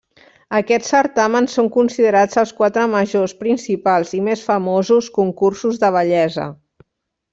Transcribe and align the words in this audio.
Aquests 0.59 0.87
certàmens 0.93 1.57
són 1.59 1.67
considerats 1.75 2.41
els 2.43 2.53
quatre 2.61 2.85
majors, 2.93 3.35
principals 3.43 4.15
i 4.21 4.23
més 4.29 4.47
famosos 4.49 5.11
concursos 5.19 5.79
de 5.85 5.93
bellesa. 5.99 6.49